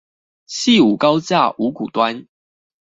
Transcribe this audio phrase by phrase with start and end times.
[0.47, 2.25] 汐五高架五股端